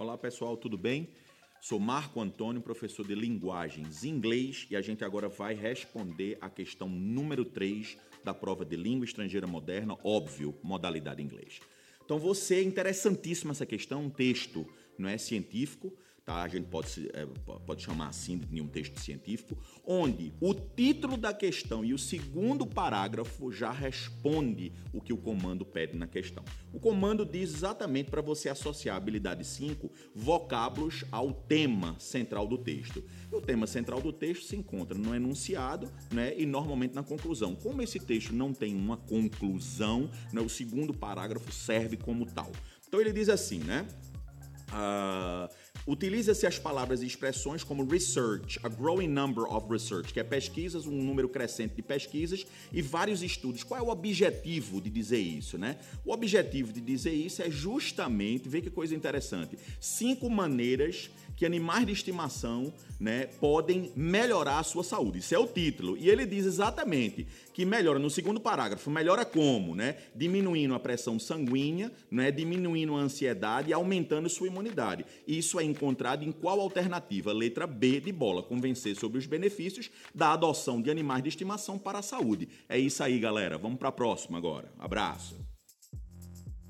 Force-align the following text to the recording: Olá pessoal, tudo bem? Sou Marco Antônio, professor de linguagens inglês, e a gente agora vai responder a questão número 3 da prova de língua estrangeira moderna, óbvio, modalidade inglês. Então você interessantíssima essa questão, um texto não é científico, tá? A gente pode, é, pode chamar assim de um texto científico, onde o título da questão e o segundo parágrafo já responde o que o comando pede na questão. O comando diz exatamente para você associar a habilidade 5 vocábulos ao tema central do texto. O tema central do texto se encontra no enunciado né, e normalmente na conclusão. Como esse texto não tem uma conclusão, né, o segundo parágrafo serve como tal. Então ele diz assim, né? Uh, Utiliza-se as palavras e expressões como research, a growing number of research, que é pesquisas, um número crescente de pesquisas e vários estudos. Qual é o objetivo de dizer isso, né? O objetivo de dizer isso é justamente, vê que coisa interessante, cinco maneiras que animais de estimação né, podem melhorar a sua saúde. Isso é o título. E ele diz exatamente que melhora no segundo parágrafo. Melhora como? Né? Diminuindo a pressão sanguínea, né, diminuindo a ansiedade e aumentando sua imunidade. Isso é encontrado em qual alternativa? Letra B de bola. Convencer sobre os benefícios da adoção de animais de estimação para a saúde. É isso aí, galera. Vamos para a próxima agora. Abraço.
Olá 0.00 0.16
pessoal, 0.16 0.56
tudo 0.56 0.78
bem? 0.78 1.10
Sou 1.60 1.78
Marco 1.78 2.22
Antônio, 2.22 2.62
professor 2.62 3.06
de 3.06 3.14
linguagens 3.14 4.02
inglês, 4.02 4.66
e 4.70 4.74
a 4.74 4.80
gente 4.80 5.04
agora 5.04 5.28
vai 5.28 5.52
responder 5.52 6.38
a 6.40 6.48
questão 6.48 6.88
número 6.88 7.44
3 7.44 7.98
da 8.24 8.32
prova 8.32 8.64
de 8.64 8.76
língua 8.76 9.04
estrangeira 9.04 9.46
moderna, 9.46 9.98
óbvio, 10.02 10.58
modalidade 10.62 11.22
inglês. 11.22 11.60
Então 12.02 12.18
você 12.18 12.62
interessantíssima 12.62 13.50
essa 13.50 13.66
questão, 13.66 14.04
um 14.04 14.08
texto 14.08 14.66
não 14.96 15.06
é 15.06 15.18
científico, 15.18 15.92
tá? 16.30 16.42
A 16.42 16.48
gente 16.48 16.68
pode, 16.68 17.10
é, 17.12 17.26
pode 17.66 17.82
chamar 17.82 18.06
assim 18.06 18.38
de 18.38 18.62
um 18.62 18.68
texto 18.68 19.00
científico, 19.00 19.58
onde 19.84 20.32
o 20.40 20.54
título 20.54 21.16
da 21.16 21.34
questão 21.34 21.84
e 21.84 21.92
o 21.92 21.98
segundo 21.98 22.64
parágrafo 22.64 23.50
já 23.50 23.72
responde 23.72 24.72
o 24.92 25.00
que 25.00 25.12
o 25.12 25.16
comando 25.16 25.66
pede 25.66 25.96
na 25.96 26.06
questão. 26.06 26.44
O 26.72 26.78
comando 26.78 27.26
diz 27.26 27.52
exatamente 27.52 28.12
para 28.12 28.22
você 28.22 28.48
associar 28.48 28.94
a 28.94 28.98
habilidade 28.98 29.44
5 29.44 29.90
vocábulos 30.14 31.04
ao 31.10 31.32
tema 31.32 31.96
central 31.98 32.46
do 32.46 32.56
texto. 32.56 33.02
O 33.32 33.40
tema 33.40 33.66
central 33.66 34.00
do 34.00 34.12
texto 34.12 34.44
se 34.44 34.54
encontra 34.54 34.96
no 34.96 35.12
enunciado 35.12 35.90
né, 36.12 36.32
e 36.38 36.46
normalmente 36.46 36.94
na 36.94 37.02
conclusão. 37.02 37.56
Como 37.56 37.82
esse 37.82 37.98
texto 37.98 38.32
não 38.32 38.52
tem 38.52 38.76
uma 38.76 38.96
conclusão, 38.96 40.08
né, 40.32 40.40
o 40.40 40.48
segundo 40.48 40.94
parágrafo 40.94 41.50
serve 41.50 41.96
como 41.96 42.24
tal. 42.24 42.52
Então 42.86 43.00
ele 43.00 43.12
diz 43.12 43.28
assim, 43.28 43.58
né? 43.58 43.84
Uh, 44.70 45.52
Utiliza-se 45.90 46.46
as 46.46 46.56
palavras 46.56 47.02
e 47.02 47.06
expressões 47.06 47.64
como 47.64 47.84
research, 47.84 48.60
a 48.62 48.68
growing 48.68 49.08
number 49.08 49.42
of 49.52 49.66
research, 49.68 50.12
que 50.12 50.20
é 50.20 50.22
pesquisas, 50.22 50.86
um 50.86 51.02
número 51.02 51.28
crescente 51.28 51.74
de 51.74 51.82
pesquisas 51.82 52.46
e 52.72 52.80
vários 52.80 53.24
estudos. 53.24 53.64
Qual 53.64 53.80
é 53.80 53.82
o 53.82 53.88
objetivo 53.88 54.80
de 54.80 54.88
dizer 54.88 55.18
isso, 55.18 55.58
né? 55.58 55.78
O 56.04 56.12
objetivo 56.12 56.72
de 56.72 56.80
dizer 56.80 57.10
isso 57.10 57.42
é 57.42 57.50
justamente, 57.50 58.48
vê 58.48 58.60
que 58.60 58.70
coisa 58.70 58.94
interessante, 58.94 59.58
cinco 59.80 60.30
maneiras 60.30 61.10
que 61.40 61.46
animais 61.46 61.86
de 61.86 61.92
estimação 61.92 62.70
né, 63.00 63.24
podem 63.40 63.90
melhorar 63.96 64.58
a 64.58 64.62
sua 64.62 64.84
saúde. 64.84 65.20
Isso 65.20 65.34
é 65.34 65.38
o 65.38 65.46
título. 65.46 65.96
E 65.96 66.10
ele 66.10 66.26
diz 66.26 66.44
exatamente 66.44 67.26
que 67.54 67.64
melhora 67.64 67.98
no 67.98 68.10
segundo 68.10 68.38
parágrafo. 68.38 68.90
Melhora 68.90 69.24
como? 69.24 69.74
Né? 69.74 69.96
Diminuindo 70.14 70.74
a 70.74 70.78
pressão 70.78 71.18
sanguínea, 71.18 71.90
né, 72.10 72.30
diminuindo 72.30 72.94
a 72.94 73.00
ansiedade 73.00 73.70
e 73.70 73.72
aumentando 73.72 74.28
sua 74.28 74.48
imunidade. 74.48 75.06
Isso 75.26 75.58
é 75.58 75.64
encontrado 75.80 76.22
em 76.22 76.30
qual 76.30 76.60
alternativa? 76.60 77.32
Letra 77.32 77.66
B 77.66 78.00
de 78.00 78.12
bola. 78.12 78.42
Convencer 78.42 78.94
sobre 78.94 79.18
os 79.18 79.26
benefícios 79.26 79.90
da 80.14 80.32
adoção 80.32 80.82
de 80.82 80.90
animais 80.90 81.22
de 81.22 81.30
estimação 81.30 81.78
para 81.78 82.00
a 82.00 82.02
saúde. 82.02 82.48
É 82.68 82.78
isso 82.78 83.02
aí, 83.02 83.18
galera. 83.18 83.56
Vamos 83.56 83.78
para 83.78 83.88
a 83.88 83.92
próxima 83.92 84.36
agora. 84.36 84.70
Abraço. 84.78 85.49